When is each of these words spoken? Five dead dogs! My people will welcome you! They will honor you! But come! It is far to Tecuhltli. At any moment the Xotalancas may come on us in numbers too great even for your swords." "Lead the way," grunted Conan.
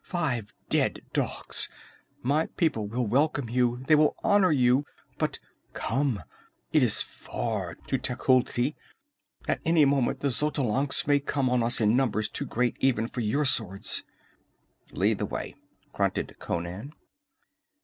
Five 0.03 0.51
dead 0.67 1.03
dogs! 1.13 1.69
My 2.23 2.47
people 2.47 2.87
will 2.87 3.05
welcome 3.05 3.49
you! 3.49 3.83
They 3.85 3.93
will 3.93 4.15
honor 4.23 4.51
you! 4.51 4.83
But 5.19 5.37
come! 5.73 6.23
It 6.73 6.81
is 6.81 7.03
far 7.03 7.75
to 7.85 7.99
Tecuhltli. 7.99 8.73
At 9.47 9.61
any 9.63 9.85
moment 9.85 10.21
the 10.21 10.29
Xotalancas 10.29 11.05
may 11.05 11.19
come 11.19 11.51
on 11.51 11.61
us 11.61 11.79
in 11.79 11.95
numbers 11.95 12.29
too 12.29 12.47
great 12.47 12.77
even 12.79 13.07
for 13.07 13.21
your 13.21 13.45
swords." 13.45 14.01
"Lead 14.91 15.19
the 15.19 15.27
way," 15.27 15.53
grunted 15.93 16.35
Conan. 16.39 16.93